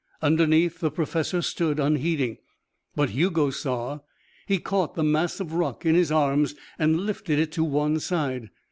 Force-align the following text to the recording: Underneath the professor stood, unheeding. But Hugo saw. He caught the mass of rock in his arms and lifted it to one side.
Underneath 0.23 0.79
the 0.79 0.89
professor 0.89 1.43
stood, 1.43 1.79
unheeding. 1.79 2.39
But 2.95 3.11
Hugo 3.11 3.51
saw. 3.51 3.99
He 4.47 4.57
caught 4.57 4.95
the 4.95 5.03
mass 5.03 5.39
of 5.39 5.53
rock 5.53 5.85
in 5.85 5.93
his 5.93 6.11
arms 6.11 6.55
and 6.79 7.01
lifted 7.01 7.37
it 7.37 7.51
to 7.51 7.63
one 7.63 7.99
side. 7.99 8.49